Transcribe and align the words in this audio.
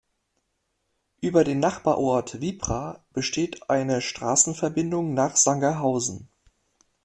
Über 1.21 1.43
den 1.43 1.59
Nachbarort 1.59 2.41
Wippra 2.41 3.03
besteht 3.13 3.69
eine 3.69 4.01
Straßenverbindung 4.01 5.13
nach 5.13 5.35
Sangerhausen. 5.35 6.27